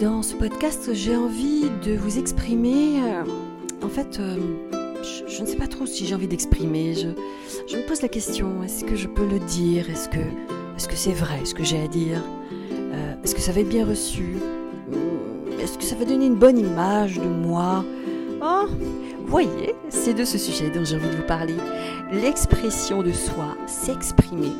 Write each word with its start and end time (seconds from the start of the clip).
Dans 0.00 0.22
ce 0.22 0.34
podcast, 0.34 0.94
j'ai 0.94 1.14
envie 1.14 1.68
de 1.84 1.94
vous 1.94 2.18
exprimer. 2.18 3.02
euh, 3.02 3.22
en 3.84 3.88
fait, 3.90 4.18
euh, 4.18 4.38
je, 5.28 5.42
ne 5.42 5.46
sais 5.46 5.56
pas 5.56 5.66
trop 5.66 5.84
si 5.84 6.06
j'ai 6.06 6.14
envie 6.14 6.26
d'exprimer. 6.26 6.94
Je, 6.94 7.76
me 7.76 7.86
pose 7.86 8.00
la 8.00 8.08
question 8.08 8.62
est-ce 8.62 8.82
que 8.82 8.96
je 8.96 9.06
peux 9.06 9.26
le 9.26 9.38
dire? 9.40 9.90
Est-ce 9.90 10.08
que 10.08 10.16
est-ce 10.16 10.88
c'est 10.94 11.12
vrai 11.12 11.44
ce 11.44 11.54
que 11.54 11.64
j'ai 11.64 11.82
à 11.82 11.86
dire? 11.86 12.22
Euh, 12.72 13.14
Est-ce 13.22 13.34
que 13.34 13.42
ça 13.42 13.52
va 13.52 13.60
être 13.60 13.68
bien 13.68 13.84
reçu? 13.84 14.36
Est-ce 15.60 15.76
que 15.76 15.84
ça 15.84 15.96
va 15.96 16.06
donner 16.06 16.24
une 16.24 16.38
bonne 16.38 16.58
image 16.58 17.18
de 17.18 17.28
moi? 17.28 17.84
Oh, 18.42 18.68
voyez, 19.26 19.74
c'est 19.90 20.14
de 20.14 20.24
ce 20.24 20.38
sujet 20.38 20.70
dont 20.70 20.82
j'ai 20.82 20.96
envie 20.96 21.10
de 21.10 21.16
vous 21.16 21.26
parler. 21.26 21.56
L'expression 22.10 23.02
de 23.02 23.12
soi, 23.12 23.54
s'exprimer. 23.66 24.52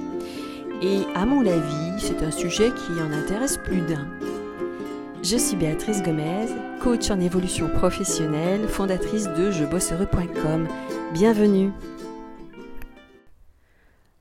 Et 0.83 0.98
à 1.15 1.25
mon 1.25 1.47
avis, 1.47 1.98
c'est 1.98 2.23
un 2.23 2.30
sujet 2.30 2.69
qui 2.69 3.01
en 3.01 3.11
intéresse 3.11 3.57
plus 3.57 3.80
d'un. 3.80 4.07
Je 5.23 5.37
suis 5.37 5.55
Béatrice 5.55 6.02
Gomez, 6.02 6.47
coach 6.80 7.10
en 7.10 7.20
évolution 7.20 7.69
professionnelle, 7.69 8.66
fondatrice 8.66 9.28
de 9.28 9.51
jebosseureux.com. 9.51 10.66
Bienvenue. 11.12 11.73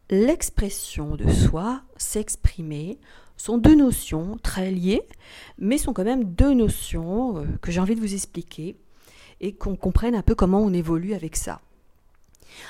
L'expression 0.10 1.16
de 1.16 1.30
soi, 1.30 1.84
s'exprimer, 1.96 3.00
sont 3.38 3.58
deux 3.58 3.76
notions 3.76 4.38
très 4.44 4.72
liées, 4.72 5.04
mais 5.58 5.78
sont 5.78 5.94
quand 5.94 6.04
même 6.04 6.26
deux 6.26 6.54
notions 6.54 7.38
euh, 7.38 7.46
que 7.62 7.72
j'ai 7.72 7.80
envie 7.80 7.96
de 7.96 8.02
vous 8.02 8.14
expliquer 8.14 8.76
et 9.40 9.54
qu'on 9.54 9.78
comprenne 9.78 10.16
un 10.16 10.22
peu 10.22 10.36
comment 10.36 10.60
on 10.60 10.74
évolue 10.74 11.14
avec 11.14 11.38
ça. 11.38 11.62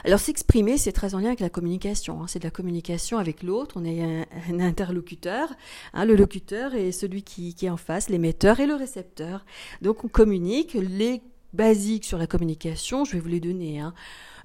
Alors 0.03 0.19
s'exprimer, 0.19 0.77
c'est 0.77 0.91
très 0.91 1.15
en 1.15 1.19
lien 1.19 1.27
avec 1.27 1.39
la 1.39 1.49
communication. 1.49 2.21
hein. 2.21 2.27
C'est 2.27 2.39
de 2.39 2.43
la 2.45 2.51
communication 2.51 3.17
avec 3.17 3.43
l'autre. 3.43 3.75
On 3.77 3.85
est 3.85 4.01
un, 4.01 4.59
interlocuteur. 4.59 5.49
hein. 5.93 6.05
Le 6.05 6.15
locuteur 6.15 6.73
est 6.75 6.91
celui 6.91 7.23
qui, 7.23 7.54
qui 7.55 7.65
est 7.65 7.70
en 7.70 7.77
face, 7.77 8.09
l'émetteur 8.09 8.59
et 8.59 8.67
le 8.67 8.76
récepteur. 8.76 9.45
Donc 9.81 10.04
on 10.04 10.07
communique. 10.07 10.73
Les 10.73 11.21
basiques 11.54 12.05
sur 12.05 12.17
la 12.17 12.27
communication, 12.27 13.05
je 13.05 13.13
vais 13.13 13.20
vous 13.20 13.27
les 13.29 13.39
donner. 13.39 13.79
hein. 13.79 13.93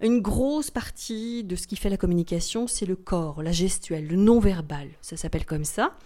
Une 0.00 0.20
grosse 0.20 0.70
partie 0.70 1.44
de 1.44 1.55
ce 1.56 1.66
qui 1.66 1.77
fait 1.77 1.89
la 1.89 1.97
communication, 1.97 2.66
c'est 2.66 2.87
le 2.87 2.97
corps, 2.97 3.42
la 3.42 3.53
gestuelle, 3.53 4.06
le 4.09 4.16
non-verbal. 4.16 4.89
Ça 5.03 5.16
s'appelle 5.16 5.47
comme 5.47 5.64
ça. 5.64 5.97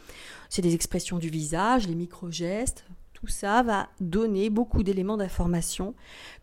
C'est 0.51 0.63
des 0.63 0.75
expressions 0.75 1.19
du 1.19 1.31
visage, 1.31 1.89
les 1.89 1.95
micro-gestes. 1.95 2.85
Tout 3.21 3.27
ça 3.27 3.65
va 3.65 3.89
donner 4.01 4.49
beaucoup 4.49 4.85
d'éléments 4.85 5.17
d'information 5.17 5.95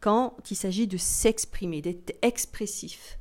quand 0.02 0.34
il 0.52 0.56
s'agit 0.56 0.88
de 0.88 0.98
s'exprimer, 0.98 1.82
d'être 1.82 2.18
expressif. 2.22 3.18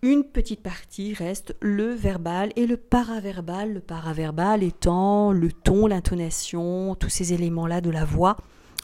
Une 0.00 0.24
petite 0.24 0.62
partie 0.62 1.12
reste 1.12 1.56
le 1.60 1.92
verbal 1.92 2.52
et 2.56 2.66
le 2.66 2.78
paraverbal. 2.78 3.74
Le 3.74 3.80
paraverbal 3.80 4.62
étant 4.62 5.30
le 5.32 5.52
ton, 5.52 5.86
l'intonation, 5.86 6.94
tous 6.94 7.10
ces 7.10 7.34
éléments-là 7.34 7.82
de 7.82 7.90
la 7.90 8.06
voix, 8.06 8.38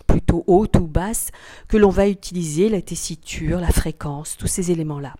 plutôt 0.06 0.44
haute 0.46 0.76
ou 0.76 0.86
basse, 0.86 1.30
que 1.68 1.78
l'on 1.78 1.88
va 1.88 2.08
utiliser, 2.08 2.68
la 2.68 2.82
tessiture, 2.82 3.60
la 3.60 3.70
fréquence, 3.70 4.36
tous 4.36 4.48
ces 4.48 4.72
éléments-là. 4.72 5.14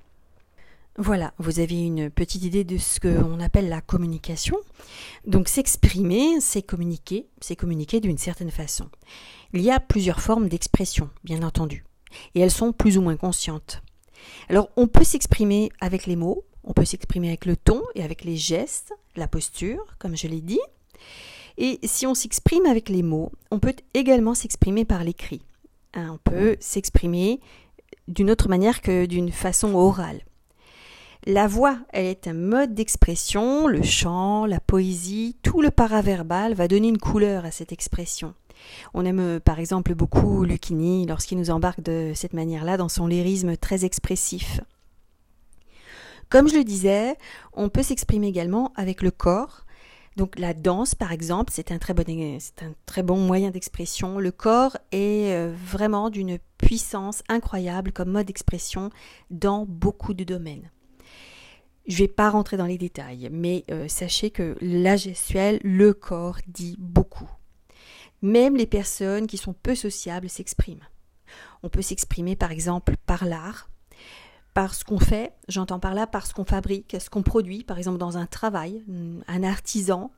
Voilà, 0.97 1.35
vous 1.39 1.59
avez 1.59 1.81
une 1.81 2.09
petite 2.09 2.45
idée 2.45 2.63
de 2.63 2.79
ce 2.79 3.01
qu'on 3.01 3.41
appelle 3.41 3.69
la 3.69 3.81
communication. 3.81 4.57
Donc 5.27 5.49
s'exprimer, 5.49 6.41
c'est 6.41 6.63
communiquer, 6.63 7.27
c'est 7.41 7.57
communiquer 7.57 7.99
d'une 7.99 8.17
certaine 8.17 8.53
façon. 8.53 8.89
Il 9.53 9.61
y 9.61 9.73
a 9.73 9.81
plusieurs 9.81 10.21
formes 10.21 10.49
d'expression, 10.49 11.11
bien 11.25 11.43
entendu, 11.43 11.85
et 12.37 12.41
elles 12.41 12.53
sont 12.53 12.73
plus 12.73 12.97
ou 12.97 13.03
moins 13.03 13.17
conscientes. 13.17 13.83
Alors 14.49 14.71
on 14.77 14.87
peut 14.87 15.03
s'exprimer 15.03 15.73
avec 15.81 16.07
les 16.07 16.15
mots, 16.15 16.45
on 16.63 16.73
peut 16.73 16.85
s'exprimer 16.85 17.27
avec 17.27 17.45
le 17.45 17.57
ton 17.57 17.83
et 17.97 18.05
avec 18.05 18.23
les 18.23 18.37
gestes, 18.37 18.95
la 19.17 19.27
posture, 19.27 19.85
comme 19.99 20.17
je 20.17 20.29
l'ai 20.29 20.41
dit. 20.41 20.61
Et 21.59 21.81
si 21.83 22.07
on 22.07 22.15
s'exprime 22.15 22.67
avec 22.67 22.89
les 22.89 23.03
mots, 23.03 23.33
on 23.51 23.59
peut 23.59 23.75
également 23.95 24.35
s'exprimer 24.35 24.85
par 24.85 25.03
l'écrit. 25.03 25.43
Hein, 25.95 26.11
on 26.13 26.19
peut 26.19 26.57
s'exprimer 26.61 27.41
d'une 28.07 28.31
autre 28.31 28.49
manière 28.49 28.81
que 28.81 29.07
d'une 29.07 29.33
façon 29.33 29.75
orale. 29.75 30.23
La 31.27 31.47
voix, 31.47 31.79
elle 31.95 32.05
est 32.05 32.29
un 32.29 32.35
mode 32.35 32.75
d'expression, 32.75 33.67
le 33.67 33.83
chant, 33.83 34.45
la 34.45 34.61
poésie, 34.61 35.39
tout 35.43 35.63
le 35.63 35.71
paraverbal 35.71 36.53
va 36.53 36.69
donner 36.69 36.89
une 36.89 36.99
couleur 36.99 37.47
à 37.47 37.51
cette 37.51 37.73
expression. 37.73 38.35
On 38.93 39.07
aime 39.07 39.21
euh, 39.21 39.41
par 39.41 39.59
exemple 39.59 39.95
beaucoup 39.95 40.45
Lucchini 40.45 41.07
lorsqu'il 41.07 41.39
nous 41.39 41.49
embarque 41.49 41.81
de 41.81 42.13
cette 42.15 42.35
manière-là 42.35 42.77
dans 42.77 42.91
son 42.91 43.07
lyrisme 43.07 43.57
très 43.57 43.87
expressif. 43.87 44.61
Comme 46.29 46.47
je 46.47 46.57
le 46.57 46.65
disais, 46.65 47.17
on 47.55 47.71
peut 47.71 47.83
s'exprimer 47.83 48.27
également 48.27 48.75
avec 48.77 49.01
le 49.01 49.11
corps. 49.11 49.65
Donc 50.17 50.39
la 50.39 50.53
danse, 50.53 50.95
par 50.95 51.11
exemple, 51.11 51.53
c'est 51.55 51.73
un 51.73 51.79
très 51.79 51.95
bon, 51.95 52.05
un 52.07 52.73
très 52.85 53.03
bon 53.03 53.17
moyen 53.17 53.51
d'expression. 53.51 54.19
Le 54.19 54.31
corps 54.31 54.77
est 54.93 55.33
euh, 55.33 55.55
vraiment 55.57 56.11
d'une 56.11 56.39
puissance 56.59 57.23
incroyable 57.31 57.93
comme 57.93 58.11
mode 58.11 58.27
d'expression 58.27 58.91
dans 59.31 59.65
beaucoup 59.67 60.13
de 60.13 60.25
domaines. 60.25 60.71
Je 61.87 61.95
ne 61.95 61.99
vais 61.99 62.09
pas 62.09 62.31
rentrer 62.31 62.57
dans 62.57 62.67
les 62.67 62.79
détails, 62.79 63.29
mais 63.31 63.65
euh, 63.71 63.89
sachez 63.89 64.31
que 64.31 64.57
la 64.61 64.97
gestuelle, 64.97 65.61
le 65.63 65.93
corps 65.93 66.39
dit 66.47 66.77
beaucoup. 66.79 67.31
Même 68.23 68.57
les 68.57 68.67
personnes 68.67 69.27
qui 69.27 69.37
sont 69.37 69.53
peu 69.53 69.75
sociables 69.75 70.31
s'expriment. 70.31 70.87
On 71.63 71.69
peut 71.69 71.83
s'exprimer 71.83 72.37
par 72.37 72.53
exemple 72.53 72.97
par 73.05 73.27
l'art, 73.27 73.69
par 74.55 74.75
ce 74.75 74.85
qu'on 74.85 74.99
fait, 74.99 75.33
j'entends 75.49 75.81
par 75.81 75.95
là 75.95 76.07
par 76.07 76.27
ce 76.27 76.33
qu'on 76.33 76.45
fabrique, 76.45 76.97
ce 76.99 77.11
qu'on 77.11 77.23
produit, 77.23 77.65
par 77.65 77.77
exemple 77.77 77.99
dans 77.99 78.17
un 78.17 78.27
travail, 78.27 78.83
un 79.27 79.43
artisan, 79.43 80.11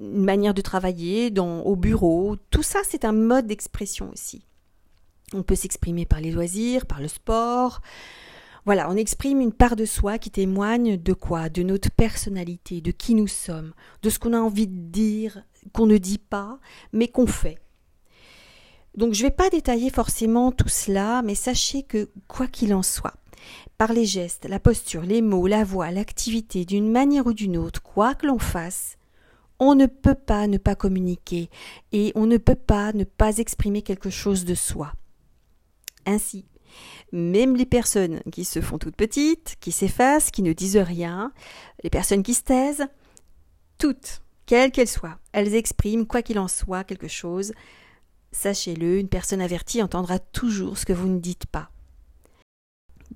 une 0.00 0.24
manière 0.24 0.54
de 0.54 0.60
travailler, 0.60 1.30
dans, 1.30 1.60
au 1.60 1.76
bureau, 1.76 2.36
tout 2.50 2.62
ça 2.62 2.80
c'est 2.84 3.04
un 3.04 3.12
mode 3.12 3.46
d'expression 3.46 4.10
aussi. 4.12 4.44
On 5.32 5.42
peut 5.42 5.54
s'exprimer 5.54 6.04
par 6.04 6.20
les 6.20 6.30
loisirs, 6.30 6.84
par 6.84 7.00
le 7.00 7.08
sport, 7.08 7.80
voilà, 8.64 8.90
on 8.90 8.96
exprime 8.96 9.40
une 9.40 9.52
part 9.52 9.76
de 9.76 9.84
soi 9.84 10.18
qui 10.18 10.30
témoigne 10.30 10.96
de 10.96 11.12
quoi? 11.12 11.50
De 11.50 11.62
notre 11.62 11.90
personnalité, 11.90 12.80
de 12.80 12.92
qui 12.92 13.14
nous 13.14 13.26
sommes, 13.26 13.74
de 14.02 14.08
ce 14.08 14.18
qu'on 14.18 14.32
a 14.32 14.38
envie 14.38 14.66
de 14.66 14.90
dire, 14.90 15.42
qu'on 15.72 15.86
ne 15.86 15.98
dit 15.98 16.18
pas, 16.18 16.58
mais 16.92 17.08
qu'on 17.08 17.26
fait. 17.26 17.58
Donc 18.96 19.12
je 19.12 19.22
ne 19.22 19.28
vais 19.28 19.34
pas 19.34 19.50
détailler 19.50 19.90
forcément 19.90 20.50
tout 20.50 20.68
cela, 20.68 21.20
mais 21.22 21.34
sachez 21.34 21.82
que 21.82 22.10
quoi 22.26 22.46
qu'il 22.46 22.72
en 22.72 22.82
soit, 22.82 23.14
par 23.76 23.92
les 23.92 24.06
gestes, 24.06 24.46
la 24.48 24.60
posture, 24.60 25.02
les 25.02 25.20
mots, 25.20 25.46
la 25.46 25.64
voix, 25.64 25.90
l'activité, 25.90 26.64
d'une 26.64 26.90
manière 26.90 27.26
ou 27.26 27.34
d'une 27.34 27.58
autre, 27.58 27.82
quoi 27.82 28.14
que 28.14 28.26
l'on 28.26 28.38
fasse, 28.38 28.96
on 29.58 29.74
ne 29.74 29.86
peut 29.86 30.14
pas 30.14 30.46
ne 30.46 30.58
pas 30.58 30.74
communiquer 30.74 31.50
et 31.92 32.12
on 32.14 32.26
ne 32.26 32.38
peut 32.38 32.54
pas 32.54 32.92
ne 32.92 33.04
pas 33.04 33.38
exprimer 33.38 33.82
quelque 33.82 34.10
chose 34.10 34.44
de 34.44 34.54
soi. 34.54 34.92
Ainsi, 36.06 36.44
même 37.12 37.56
les 37.56 37.66
personnes 37.66 38.20
qui 38.32 38.44
se 38.44 38.60
font 38.60 38.78
toutes 38.78 38.96
petites, 38.96 39.56
qui 39.60 39.72
s'effacent, 39.72 40.30
qui 40.30 40.42
ne 40.42 40.52
disent 40.52 40.76
rien, 40.76 41.32
les 41.82 41.90
personnes 41.90 42.22
qui 42.22 42.34
se 42.34 42.42
taisent, 42.42 42.86
toutes, 43.78 44.22
quelles 44.46 44.72
qu'elles 44.72 44.88
soient, 44.88 45.18
elles 45.32 45.54
expriment, 45.54 46.06
quoi 46.06 46.22
qu'il 46.22 46.38
en 46.38 46.48
soit, 46.48 46.84
quelque 46.84 47.08
chose. 47.08 47.52
Sachez-le, 48.32 48.98
une 48.98 49.08
personne 49.08 49.40
avertie 49.40 49.82
entendra 49.82 50.18
toujours 50.18 50.78
ce 50.78 50.86
que 50.86 50.92
vous 50.92 51.08
ne 51.08 51.20
dites 51.20 51.46
pas. 51.46 51.70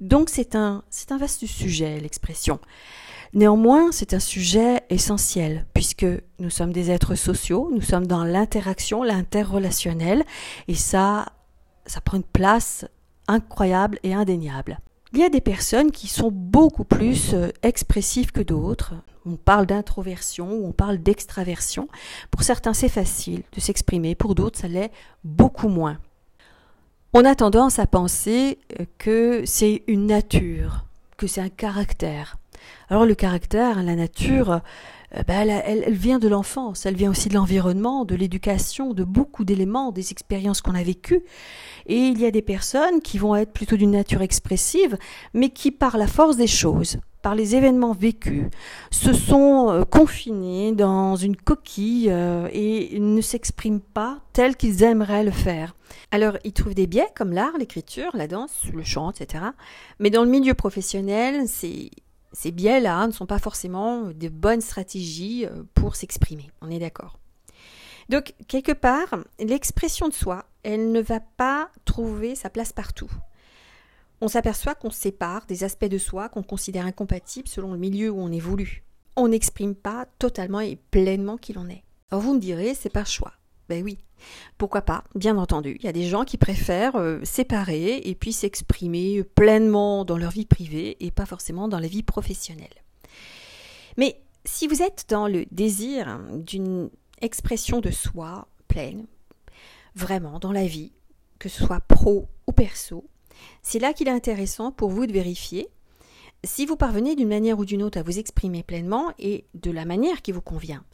Donc 0.01 0.29
c'est 0.31 0.55
un, 0.55 0.85
c'est 0.91 1.13
un 1.13 1.19
vaste 1.19 1.47
sujet, 1.47 1.99
l'expression. 2.01 2.61
Néanmoins, 3.35 3.93
c'est 3.93 4.15
un 4.15 4.21
sujet 4.21 4.83
essentiel, 4.89 5.67
puisque 5.75 6.07
nous 6.39 6.51
sommes 6.51 6.73
des 6.73 6.91
êtres 6.91 7.15
sociaux, 7.15 7.69
nous 7.73 7.83
sommes 7.83 8.07
dans 8.07 8.25
l'interaction, 8.25 9.03
l'interrelationnel, 9.03 10.25
et 10.67 10.75
ça, 10.75 11.27
ça 11.85 12.01
prend 12.01 12.17
une 12.17 12.23
place 12.23 12.87
incroyable 13.29 13.99
et 14.03 14.15
indéniable. 14.15 14.81
Il 15.13 15.21
y 15.21 15.25
a 15.25 15.31
des 15.31 15.41
personnes 15.41 15.91
qui 15.91 16.07
sont 16.07 16.31
beaucoup 16.31 16.85
plus 16.85 17.33
euh, 17.33 17.49
expressives 17.63 18.33
que 18.33 18.43
d'autres. 18.43 18.95
On 19.25 19.37
parle 19.37 19.67
d'introversion 19.67 20.53
ou 20.53 20.67
on 20.67 20.73
parle 20.73 20.99
d'extraversion. 20.99 21.89
Pour 22.31 22.43
certains, 22.43 22.75
c'est 22.75 22.89
facile 22.89 23.43
de 23.53 23.61
s'exprimer, 23.61 24.15
pour 24.15 24.35
d'autres, 24.35 24.59
ça 24.59 24.69
l'est 24.69 24.91
beaucoup 25.25 25.69
moins. 25.69 25.99
On 27.15 27.25
a 27.25 27.35
tendance 27.35 27.79
à 27.79 27.87
penser 27.87 28.59
euh, 28.81 28.85
que 28.99 29.43
c'est 29.47 29.83
une 29.87 30.07
nature, 30.07 30.85
que 31.17 31.27
c'est 31.27 31.41
un 31.41 31.49
caractère. 31.49 32.37
Alors 32.91 33.07
le 33.07 33.15
caractère, 33.15 33.83
la 33.83 33.95
nature, 33.95 34.61
euh, 35.17 35.23
ben, 35.27 35.49
elle, 35.49 35.93
vient 35.95 36.19
de 36.19 36.29
l'enfance, 36.29 36.85
elle 36.85 36.97
vient 36.97 37.11
aussi 37.11 37.29
de 37.29 37.35
l'environnement, 37.35 38.05
de 38.05 38.15
l'éducation, 38.15 38.93
de 38.93 39.05
beaucoup 39.05 39.45
d'éléments, 39.45 39.91
des 39.91 40.13
expériences 40.13 40.61
qu'on 40.61 40.75
a 40.75 40.83
vécues. 40.83 41.23
Et 41.87 41.97
il 41.97 42.19
y 42.21 42.27
a 42.27 42.31
des 42.31 42.43
personnes 42.43 43.01
qui 43.01 43.19
vont 43.19 43.35
être 43.35 43.53
plutôt 43.53 43.77
d'une 43.77 43.93
nature 43.93 44.23
expressive, 44.23 44.99
mais 45.33 45.49
qui, 45.49 45.71
par 45.71 45.97
la 45.97 46.07
force 46.07 46.37
des 46.37 46.47
choses, 46.47 46.99
par 47.23 47.35
les 47.35 47.57
événements 47.57 47.95
vécus, 47.95 48.45
se 48.91 49.13
sont 49.13 49.71
euh, 49.71 49.85
confinés 49.85 50.73
dans 50.73 51.17
une 51.17 51.37
coquille 51.37 52.11
euh, 52.11 52.49
et 52.53 52.99
ne 53.01 53.21
s'expriment 53.21 53.81
pas 53.81 54.21
tel 54.35 54.57
qu'ils 54.57 54.83
aimeraient 54.83 55.25
le 55.25 55.31
faire. 55.31 55.75
Alors, 56.11 56.37
ils 56.45 56.53
trouvent 56.53 56.75
des 56.75 56.87
biais 56.87 57.09
comme 57.17 57.33
l'art, 57.33 57.57
l'écriture, 57.59 58.11
la 58.15 58.27
danse, 58.27 58.65
le 58.73 58.83
chant, 58.83 59.11
etc. 59.11 59.45
Mais 59.99 60.11
dans 60.11 60.23
le 60.23 60.31
milieu 60.31 60.55
professionnel, 60.55 61.45
c'est 61.47 61.91
ces 62.33 62.51
biais-là 62.51 63.07
ne 63.07 63.13
sont 63.13 63.27
pas 63.27 63.39
forcément 63.39 64.05
de 64.05 64.29
bonnes 64.29 64.61
stratégies 64.61 65.47
pour 65.75 65.97
s'exprimer, 65.97 66.51
on 66.61 66.71
est 66.71 66.79
d'accord. 66.79 67.19
Donc, 68.09 68.35
quelque 68.47 68.73
part, 68.73 69.19
l'expression 69.39 70.09
de 70.09 70.15
soi, 70.15 70.47
elle 70.63 70.93
ne 70.93 71.01
va 71.01 71.21
pas 71.21 71.71
trouver 71.85 72.35
sa 72.35 72.49
place 72.49 72.73
partout. 72.73 73.11
On 74.21 74.29
s'aperçoit 74.29 74.75
qu'on 74.75 74.91
sépare 74.91 75.47
des 75.47 75.63
aspects 75.63 75.85
de 75.85 75.99
soi 75.99 76.29
qu'on 76.29 76.43
considère 76.43 76.87
incompatibles 76.87 77.49
selon 77.49 77.73
le 77.73 77.79
milieu 77.79 78.11
où 78.11 78.19
on 78.19 78.33
évolue. 78.33 78.83
On 79.17 79.29
n'exprime 79.29 79.75
pas 79.75 80.07
totalement 80.19 80.61
et 80.61 80.77
pleinement 80.91 81.37
qui 81.37 81.53
l'on 81.53 81.69
est. 81.69 81.85
Alors 82.11 82.23
vous 82.23 82.35
me 82.35 82.41
direz, 82.41 82.75
c'est 82.75 82.89
par 82.89 83.07
choix. 83.07 83.33
Ben 83.69 83.83
oui, 83.85 83.99
pourquoi 84.57 84.83
pas, 84.83 85.05
bien 85.15 85.37
entendu. 85.37 85.77
Il 85.79 85.85
y 85.85 85.89
a 85.89 85.93
des 85.93 86.09
gens 86.09 86.25
qui 86.25 86.39
préfèrent 86.39 86.97
euh, 86.97 87.21
séparer 87.25 87.99
et 87.99 88.15
puis 88.15 88.33
s'exprimer 88.33 89.23
pleinement 89.23 90.05
dans 90.05 90.17
leur 90.17 90.31
vie 90.31 90.47
privée 90.47 90.97
et 91.01 91.11
pas 91.11 91.27
forcément 91.27 91.69
dans 91.69 91.79
la 91.79 91.89
vie 91.89 92.03
professionnelle. 92.03 92.69
Mais 93.97 94.21
si 94.45 94.67
vous 94.67 94.83
êtes 94.83 95.07
dans 95.09 95.29
le 95.29 95.45
désir 95.51 96.19
d'une 96.33 96.91
expression 97.21 97.81
de 97.81 97.91
soi 97.91 98.49
pleine, 98.69 99.07
vraiment 99.95 100.39
dans 100.39 100.53
la 100.53 100.67
vie, 100.67 100.93
que 101.39 101.49
ce 101.49 101.65
soit 101.65 101.81
pro 101.81 102.29
ou 102.47 102.53
perso, 102.53 103.05
c'est 103.63 103.79
là 103.79 103.93
qu'il 103.93 104.09
est 104.09 104.13
intéressant 104.13 104.73
pour 104.73 104.91
vous 104.91 105.07
de 105.07 105.13
vérifier 105.13 105.69
si 106.45 106.67
vous 106.67 106.77
parvenez 106.77 107.17
d'une 107.17 107.29
manière 107.29 107.59
ou 107.59 107.65
d'une 107.65 107.83
autre 107.83 107.99
à 107.99 108.03
vous 108.03 108.19
exprimer 108.19 108.63
pleinement 108.63 109.13
et 109.19 109.45
de 109.55 109.71
la 109.71 109.85
manière 109.85 110.23
qui 110.23 110.33
vous 110.33 110.41
convient. 110.41 110.85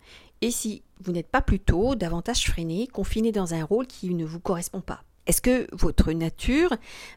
Et 0.41 0.51
si 0.51 0.83
vous 1.01 1.13
n'êtes 1.13 1.29
pas 1.29 1.43
plutôt 1.43 1.95
davantage 1.95 2.47
freiné, 2.47 2.87
confiné 2.87 3.33
dans 3.33 3.55
un 3.55 3.65
rôle 3.65 3.87
qui 3.87 4.15
ne 4.15 4.25
vous 4.25 4.41
correspond 4.41 4.81
pas. 4.81 5.03
Est-ce 5.27 5.41
que 5.41 5.67
votre 5.73 6.13
nature 6.13 6.75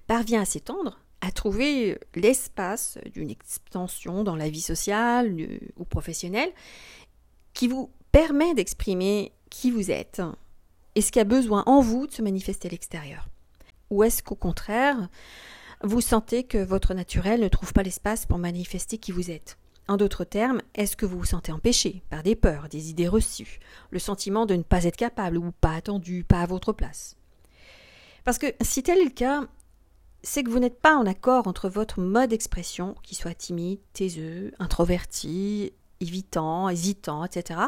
parvient 0.07 0.41
à 0.41 0.45
s'étendre, 0.45 0.99
à 1.21 1.31
trouver 1.31 1.97
l'espace 2.15 2.97
d'une 3.13 3.29
extension 3.29 4.23
dans 4.23 4.35
la 4.35 4.49
vie 4.49 4.61
sociale 4.61 5.35
euh, 5.39 5.59
ou 5.75 5.83
professionnelle 5.83 6.51
qui 7.53 7.67
vous 7.67 7.89
permet 8.11 8.53
d'exprimer 8.53 9.33
qui 9.49 9.71
vous 9.71 9.91
êtes? 9.91 10.21
Et 10.95 11.01
ce 11.01 11.11
qui 11.11 11.19
a 11.19 11.25
besoin 11.25 11.63
en 11.65 11.81
vous 11.81 12.07
de 12.07 12.13
se 12.13 12.21
manifester 12.21 12.67
à 12.67 12.71
l'extérieur? 12.71 13.27
Ou 13.89 14.03
est-ce 14.03 14.23
qu'au 14.23 14.35
contraire, 14.35 15.09
vous 15.83 16.01
sentez 16.01 16.43
que 16.43 16.57
votre 16.57 16.93
naturel 16.93 17.41
ne 17.41 17.47
trouve 17.47 17.73
pas 17.73 17.83
l'espace 17.83 18.25
pour 18.25 18.37
manifester 18.37 18.97
qui 18.97 19.11
vous 19.11 19.31
êtes 19.31 19.57
en 19.87 19.97
d'autres 19.97 20.25
termes, 20.25 20.61
est-ce 20.75 20.97
que 20.97 21.05
vous 21.05 21.19
vous 21.19 21.25
sentez 21.25 21.51
empêché 21.51 22.03
par 22.09 22.23
des 22.23 22.35
peurs, 22.35 22.67
des 22.69 22.89
idées 22.89 23.07
reçues, 23.07 23.59
le 23.89 23.99
sentiment 23.99 24.45
de 24.45 24.55
ne 24.55 24.63
pas 24.63 24.83
être 24.83 24.97
capable 24.97 25.37
ou 25.37 25.51
pas 25.51 25.71
attendu, 25.71 26.23
pas 26.23 26.41
à 26.41 26.45
votre 26.45 26.73
place? 26.73 27.15
Parce 28.23 28.37
que 28.37 28.47
si 28.61 28.83
tel 28.83 28.99
est 28.99 29.05
le 29.05 29.09
cas, 29.09 29.43
c'est 30.23 30.43
que 30.43 30.49
vous 30.49 30.59
n'êtes 30.59 30.81
pas 30.81 30.97
en 30.97 31.05
accord 31.05 31.47
entre 31.47 31.69
votre 31.69 32.01
mode 32.01 32.31
d'expression, 32.31 32.95
qui 33.03 33.15
soit 33.15 33.33
timide, 33.33 33.79
taiseux, 33.93 34.51
introverti, 34.59 35.71
évitant, 36.01 36.67
hésitant, 36.67 37.23
etc., 37.23 37.61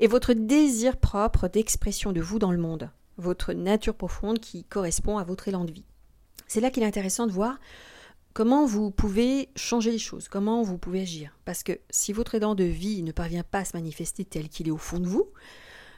et 0.00 0.06
votre 0.06 0.34
désir 0.34 0.98
propre 0.98 1.48
d'expression 1.48 2.12
de 2.12 2.20
vous 2.20 2.38
dans 2.38 2.52
le 2.52 2.58
monde, 2.58 2.90
votre 3.16 3.54
nature 3.54 3.94
profonde 3.94 4.38
qui 4.38 4.64
correspond 4.64 5.16
à 5.16 5.24
votre 5.24 5.48
élan 5.48 5.64
de 5.64 5.72
vie. 5.72 5.84
C'est 6.48 6.60
là 6.60 6.70
qu'il 6.70 6.82
est 6.82 6.86
intéressant 6.86 7.26
de 7.26 7.32
voir 7.32 7.58
comment 8.32 8.66
vous 8.66 8.90
pouvez 8.90 9.50
changer 9.56 9.90
les 9.90 9.98
choses, 9.98 10.28
comment 10.28 10.62
vous 10.62 10.78
pouvez 10.78 11.02
agir. 11.02 11.36
Parce 11.44 11.62
que 11.62 11.78
si 11.90 12.12
votre 12.12 12.34
aidant 12.34 12.54
de 12.54 12.64
vie 12.64 13.02
ne 13.02 13.12
parvient 13.12 13.44
pas 13.44 13.60
à 13.60 13.64
se 13.64 13.76
manifester 13.76 14.24
tel 14.24 14.48
qu'il 14.48 14.68
est 14.68 14.72
au 14.72 14.78
fond 14.78 14.98
de 14.98 15.06
vous, 15.06 15.28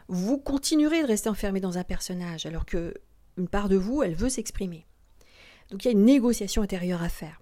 vous 0.08 0.38
continuerez 0.38 1.02
de 1.02 1.06
rester 1.06 1.28
enfermé 1.28 1.60
dans 1.60 1.78
un 1.78 1.84
personnage, 1.84 2.46
alors 2.46 2.66
que 2.66 2.94
une 3.36 3.48
part 3.48 3.68
de 3.68 3.76
vous, 3.76 4.02
elle 4.02 4.14
veut 4.14 4.28
s'exprimer. 4.28 4.86
Donc 5.70 5.84
il 5.84 5.88
y 5.88 5.90
a 5.90 5.92
une 5.92 6.04
négociation 6.04 6.62
intérieure 6.62 7.02
à 7.02 7.08
faire. 7.08 7.40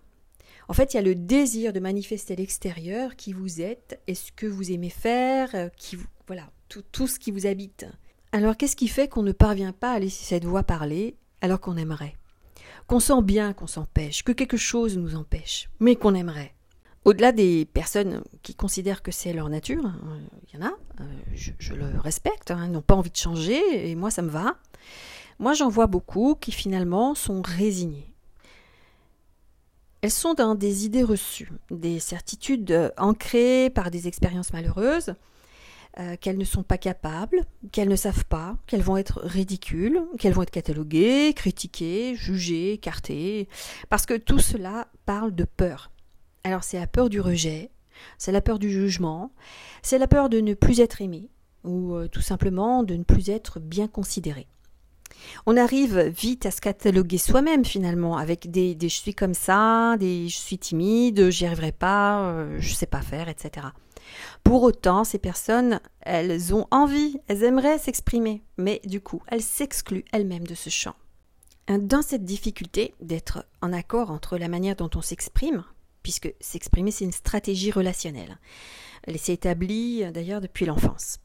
En 0.69 0.75
fait, 0.75 0.93
il 0.93 0.96
y 0.99 1.00
a 1.00 1.02
le 1.02 1.14
désir 1.14 1.72
de 1.72 1.81
manifester 1.81 2.37
l'extérieur 2.37 3.16
qui 3.16 3.32
vous 3.32 3.62
êtes 3.62 4.00
et 4.06 4.14
ce 4.14 4.31
que 4.32 4.46
vous 4.46 4.70
aimez 4.70 4.90
faire, 4.90 5.55
euh, 5.55 5.69
qui 5.78 5.96
voilà, 6.26 6.50
tout, 6.69 6.82
tout 6.93 7.06
ce 7.06 7.19
qui 7.19 7.31
vous 7.31 7.46
habite. 7.46 7.87
Alors 8.32 8.56
qu'est-ce 8.56 8.76
qui 8.76 8.88
fait 8.88 9.08
qu'on 9.08 9.22
ne 9.22 9.32
parvient 9.32 9.72
pas 9.72 9.93
à 9.93 9.99
laisser 9.99 10.25
cette 10.25 10.44
voix 10.44 10.62
parler 10.62 11.16
alors 11.40 11.60
qu'on 11.60 11.78
aimerait? 11.78 12.16
Qu'on 12.88 13.00
sent 13.00 13.23
bien 13.23 13.52
qu'on 13.52 13.69
s'empêche, 13.69 14.25
que 14.25 14.32
quelque 14.32 14.56
chose 14.56 14.99
nous 14.99 15.14
empêche, 15.14 15.69
mais 15.79 15.94
qu'on 15.94 16.14
aimerait. 16.14 16.55
Au-delà 17.05 17.32
des 17.32 17.67
personnes 17.67 18.23
qui 18.43 18.55
considèrent 18.55 19.02
que 19.02 19.12
c'est 19.12 19.32
leur 19.32 19.49
nature, 19.49 19.85
il 20.49 20.58
y 20.58 20.62
en 20.62 20.67
a, 20.67 20.73
euh, 21.00 21.05
je, 21.35 21.75
le 21.75 22.00
respecte, 22.00 22.50
hein, 22.50 22.69
n'ont 22.69 22.82
pas 22.82 22.96
envie 22.96 23.11
de 23.11 23.17
changer, 23.17 23.90
et 23.90 23.94
moi 23.94 24.11
ça 24.11 24.23
me 24.23 24.31
va. 24.31 24.56
Moi 25.38 25.52
j'en 25.52 25.69
vois 25.69 25.87
beaucoup 25.87 26.35
qui 26.35 26.50
finalement 26.50 27.14
sont 27.14 27.43
résignées. 27.43 28.12
Elles 30.00 30.11
sont 30.11 30.34
dans 30.34 30.55
des 30.55 30.87
idées 30.87 31.02
reçues, 31.02 31.50
des 31.70 31.99
certitudes 32.00 32.93
ancrées 32.96 33.70
par 33.70 33.91
des 33.91 34.08
expériences 34.08 34.52
malheureuses, 34.52 35.14
euh, 35.99 36.17
qu'elles 36.20 36.38
ne 36.38 36.44
sont 36.44 36.62
pas 36.62 36.79
capables, 36.79 37.44
qu'elles 37.73 37.88
ne 37.88 37.96
savent 37.96 38.25
pas, 38.26 38.56
qu'elles 38.67 38.82
vont 38.82 38.96
être 38.96 39.20
ridicules, 39.25 40.02
qu'elles 40.19 40.32
vont 40.32 40.43
être 40.43 40.50
cataloguées, 40.50 41.32
critiquées, 41.35 42.14
jugées, 42.14 42.75
écartées, 42.75 43.49
parce 43.88 44.06
que 44.06 44.14
tout 44.14 44.38
cela 44.38 44.88
parle 45.06 45.35
de 45.35 45.44
peur. 45.44 45.90
Alors 46.44 46.62
c'est 46.62 46.79
la 46.79 46.87
peur 46.87 47.08
du 47.08 47.20
rejet, 47.20 47.70
c'est 48.17 48.32
la 48.32 48.40
peur 48.40 48.58
du 48.58 48.70
jugement, 48.70 49.32
c'est 49.82 49.99
la 49.99 50.06
peur 50.06 50.29
de 50.29 50.40
ne 50.40 50.55
plus 50.55 50.81
être 50.81 51.02
aimé, 51.02 51.31
ou 51.64 51.94
euh, 51.94 52.06
tout 52.06 52.20
simplement 52.20 52.82
de 52.84 52.94
ne 52.94 53.02
plus 53.02 53.31
être 53.31 53.58
bien 53.58 53.88
considéré. 53.88 54.46
On 55.46 55.56
arrive 55.56 55.99
vite 55.99 56.46
à 56.46 56.50
se 56.50 56.61
cataloguer 56.61 57.19
soi-même 57.19 57.64
finalement 57.64 58.17
avec 58.17 58.50
des, 58.50 58.76
je 58.81 58.87
suis 58.87 59.14
comme 59.14 59.34
ça, 59.34 59.96
des 59.99 60.29
je 60.29 60.37
suis 60.37 60.58
timide, 60.58 61.31
j'y 61.31 61.46
arriverai 61.46 61.73
pas, 61.73 62.23
euh, 62.23 62.56
je 62.61 62.75
sais 62.75 62.87
pas 62.87 63.00
faire, 63.00 63.29
etc. 63.29 63.69
Pour 64.44 64.62
autant, 64.62 65.05
ces 65.05 65.19
personnes, 65.19 65.81
elles 66.00 66.55
ont 66.55 66.66
envie, 66.70 67.19
elles 67.28 67.43
aimeraient 67.43 67.78
s'exprimer, 67.78 68.43
mais 68.56 68.81
du 68.84 69.00
coup, 69.00 69.22
elles 69.26 69.43
s'excluent 69.43 70.05
elles-mêmes 70.12 70.46
de 70.46 70.55
ce 70.55 70.70
champ. 70.70 70.94
Dans 71.69 72.02
cette 72.02 72.25
difficulté 72.25 72.94
d'être 73.00 73.44
en 73.60 73.72
accord 73.72 74.10
entre 74.10 74.38
la 74.38 74.49
manière 74.49 74.76
dont 74.76 74.90
on 74.94 75.02
s'exprime, 75.02 75.64
puisque 76.02 76.32
s'exprimer 76.40 76.90
c'est 76.90 77.05
une 77.05 77.12
stratégie 77.12 77.70
relationnelle, 77.70 78.38
elle 79.02 79.19
s'est 79.19 79.34
établie 79.34 80.10
d'ailleurs 80.12 80.40
depuis 80.40 80.64
l'enfance. 80.64 81.19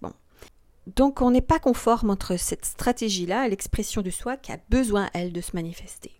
Donc 0.87 1.21
on 1.21 1.31
n'est 1.31 1.41
pas 1.41 1.59
conforme 1.59 2.09
entre 2.09 2.37
cette 2.37 2.65
stratégie-là 2.65 3.47
et 3.47 3.49
l'expression 3.49 4.01
de 4.01 4.09
soi 4.09 4.35
qui 4.35 4.51
a 4.51 4.59
besoin, 4.69 5.09
elle, 5.13 5.31
de 5.31 5.41
se 5.41 5.51
manifester. 5.53 6.11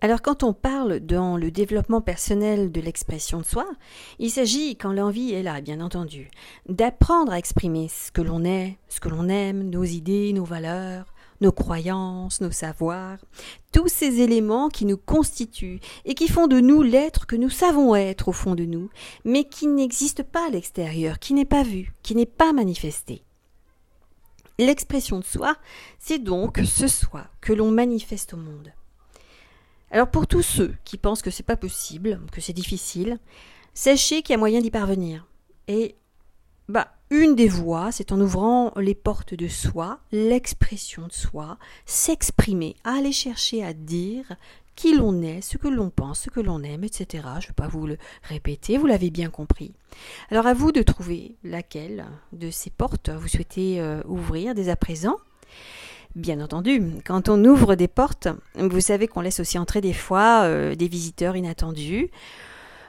Alors 0.00 0.22
quand 0.22 0.44
on 0.44 0.52
parle 0.52 1.00
dans 1.00 1.36
le 1.36 1.50
développement 1.50 2.00
personnel 2.00 2.70
de 2.70 2.80
l'expression 2.80 3.38
de 3.38 3.44
soi, 3.44 3.66
il 4.20 4.30
s'agit, 4.30 4.76
quand 4.76 4.92
l'envie 4.92 5.32
est 5.32 5.42
là, 5.42 5.60
bien 5.60 5.80
entendu, 5.80 6.30
d'apprendre 6.68 7.32
à 7.32 7.38
exprimer 7.38 7.88
ce 7.88 8.12
que 8.12 8.22
l'on 8.22 8.44
est, 8.44 8.78
ce 8.88 9.00
que 9.00 9.08
l'on 9.08 9.28
aime, 9.28 9.68
nos 9.68 9.82
idées, 9.82 10.32
nos 10.32 10.44
valeurs, 10.44 11.12
nos 11.40 11.50
croyances, 11.50 12.40
nos 12.40 12.52
savoirs, 12.52 13.18
tous 13.72 13.88
ces 13.88 14.20
éléments 14.20 14.68
qui 14.68 14.84
nous 14.84 14.96
constituent 14.96 15.80
et 16.04 16.14
qui 16.14 16.28
font 16.28 16.46
de 16.46 16.60
nous 16.60 16.82
l'être 16.82 17.26
que 17.26 17.36
nous 17.36 17.50
savons 17.50 17.96
être 17.96 18.28
au 18.28 18.32
fond 18.32 18.54
de 18.54 18.64
nous, 18.64 18.90
mais 19.24 19.48
qui 19.48 19.66
n'existe 19.66 20.22
pas 20.22 20.46
à 20.46 20.50
l'extérieur, 20.50 21.18
qui 21.18 21.34
n'est 21.34 21.44
pas 21.44 21.64
vu, 21.64 21.92
qui 22.04 22.14
n'est 22.14 22.24
pas 22.24 22.52
manifesté. 22.52 23.24
L'expression 24.60 25.18
de 25.18 25.24
soi, 25.24 25.56
c'est 25.98 26.18
donc 26.18 26.60
ce 26.64 26.86
soi 26.86 27.26
que 27.40 27.52
l'on 27.52 27.72
manifeste 27.72 28.34
au 28.34 28.36
monde. 28.36 28.72
Alors 29.90 30.10
pour 30.10 30.26
tous 30.26 30.42
ceux 30.42 30.74
qui 30.84 30.98
pensent 30.98 31.22
que 31.22 31.30
c'est 31.30 31.42
pas 31.42 31.56
possible, 31.56 32.20
que 32.32 32.40
c'est 32.40 32.52
difficile, 32.52 33.18
sachez 33.74 34.22
qu'il 34.22 34.32
y 34.32 34.36
a 34.36 34.38
moyen 34.38 34.60
d'y 34.60 34.70
parvenir. 34.70 35.26
Et 35.66 35.94
bah 36.68 36.92
une 37.10 37.34
des 37.34 37.48
voies, 37.48 37.90
c'est 37.90 38.12
en 38.12 38.20
ouvrant 38.20 38.72
les 38.76 38.94
portes 38.94 39.32
de 39.32 39.48
soi, 39.48 40.00
l'expression 40.12 41.06
de 41.06 41.12
soi, 41.12 41.56
s'exprimer, 41.86 42.76
aller 42.84 43.12
chercher 43.12 43.64
à 43.64 43.72
dire 43.72 44.36
qui 44.76 44.94
l'on 44.94 45.22
est, 45.22 45.40
ce 45.40 45.56
que 45.56 45.66
l'on 45.66 45.90
pense, 45.90 46.20
ce 46.20 46.30
que 46.30 46.38
l'on 46.38 46.62
aime, 46.62 46.84
etc. 46.84 47.24
Je 47.40 47.46
ne 47.46 47.48
vais 47.48 47.54
pas 47.56 47.66
vous 47.66 47.86
le 47.86 47.98
répéter, 48.22 48.76
vous 48.76 48.86
l'avez 48.86 49.10
bien 49.10 49.30
compris. 49.30 49.72
Alors 50.30 50.46
à 50.46 50.54
vous 50.54 50.70
de 50.70 50.82
trouver 50.82 51.34
laquelle 51.42 52.04
de 52.32 52.50
ces 52.50 52.70
portes 52.70 53.08
vous 53.08 53.26
souhaitez 53.26 53.80
euh, 53.80 54.02
ouvrir 54.06 54.54
dès 54.54 54.68
à 54.68 54.76
présent. 54.76 55.16
Bien 56.14 56.40
entendu, 56.40 56.82
quand 57.04 57.28
on 57.28 57.44
ouvre 57.44 57.74
des 57.74 57.86
portes, 57.86 58.28
vous 58.54 58.80
savez 58.80 59.08
qu'on 59.08 59.20
laisse 59.20 59.40
aussi 59.40 59.58
entrer 59.58 59.80
des 59.80 59.92
fois 59.92 60.42
euh, 60.44 60.74
des 60.74 60.88
visiteurs 60.88 61.36
inattendus. 61.36 62.10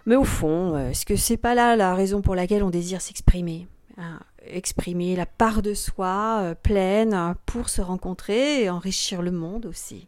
Mais 0.05 0.15
au 0.15 0.23
fond, 0.23 0.75
euh, 0.75 0.89
est-ce 0.89 1.05
que 1.05 1.15
c'est 1.15 1.37
pas 1.37 1.53
là 1.53 1.75
la 1.75 1.93
raison 1.93 2.21
pour 2.21 2.35
laquelle 2.35 2.63
on 2.63 2.69
désire 2.69 3.01
s'exprimer 3.01 3.67
hein, 3.97 4.19
Exprimer 4.47 5.15
la 5.15 5.25
part 5.25 5.61
de 5.61 5.73
soi 5.73 6.39
euh, 6.41 6.55
pleine 6.55 7.35
pour 7.45 7.69
se 7.69 7.81
rencontrer 7.81 8.63
et 8.63 8.69
enrichir 8.69 9.21
le 9.21 9.31
monde 9.31 9.65
aussi? 9.65 10.07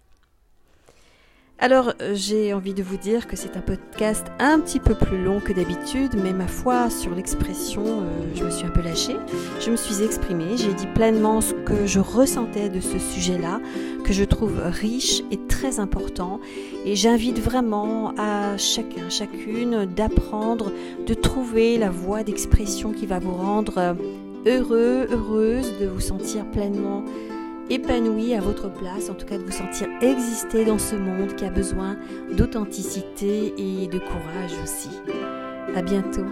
Alors, 1.63 1.93
euh, 2.01 2.13
j'ai 2.15 2.55
envie 2.55 2.73
de 2.73 2.81
vous 2.81 2.97
dire 2.97 3.27
que 3.27 3.35
c'est 3.35 3.55
un 3.55 3.61
podcast 3.61 4.25
un 4.39 4.59
petit 4.59 4.79
peu 4.79 4.95
plus 4.95 5.23
long 5.23 5.39
que 5.39 5.53
d'habitude, 5.53 6.15
mais 6.15 6.33
ma 6.33 6.47
foi, 6.47 6.89
sur 6.89 7.13
l'expression, 7.13 7.83
euh, 7.85 8.03
je 8.33 8.43
me 8.43 8.49
suis 8.49 8.65
un 8.65 8.71
peu 8.71 8.81
lâchée. 8.81 9.15
Je 9.59 9.69
me 9.69 9.75
suis 9.75 10.01
exprimée, 10.03 10.57
j'ai 10.57 10.73
dit 10.73 10.87
pleinement 10.95 11.39
ce 11.39 11.53
que 11.53 11.85
je 11.85 11.99
ressentais 11.99 12.69
de 12.69 12.79
ce 12.79 12.97
sujet-là, 12.97 13.61
que 14.03 14.11
je 14.11 14.23
trouve 14.23 14.59
riche 14.59 15.21
et 15.29 15.37
très 15.37 15.79
important. 15.79 16.39
Et 16.83 16.95
j'invite 16.95 17.37
vraiment 17.37 18.15
à 18.17 18.57
chacun, 18.57 19.11
chacune 19.11 19.85
d'apprendre, 19.85 20.71
de 21.05 21.13
trouver 21.13 21.77
la 21.77 21.91
voie 21.91 22.23
d'expression 22.23 22.91
qui 22.91 23.05
va 23.05 23.19
vous 23.19 23.35
rendre 23.35 23.77
euh, 23.77 23.93
heureux, 24.47 25.07
heureuse 25.11 25.77
de 25.79 25.85
vous 25.85 25.99
sentir 25.99 26.43
pleinement 26.49 27.03
épanoui 27.69 28.33
à 28.33 28.41
votre 28.41 28.71
place, 28.71 29.09
en 29.09 29.13
tout 29.13 29.25
cas 29.25 29.37
de 29.37 29.43
vous 29.43 29.51
sentir 29.51 29.87
exister 30.01 30.65
dans 30.65 30.79
ce 30.79 30.95
monde 30.95 31.35
qui 31.35 31.45
a 31.45 31.49
besoin 31.49 31.97
d'authenticité 32.35 33.53
et 33.57 33.87
de 33.87 33.99
courage 33.99 34.53
aussi. 34.63 34.89
À 35.75 35.81
bientôt. 35.81 36.25